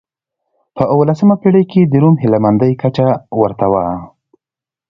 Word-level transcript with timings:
په 0.75 0.83
اولسمه 0.93 1.35
پېړۍ 1.41 1.63
کې 1.71 1.81
د 1.85 1.93
روم 2.03 2.15
هیله 2.21 2.39
مندۍ 2.43 2.73
کچه 2.81 3.07
ورته 3.39 3.65
و. 3.71 3.75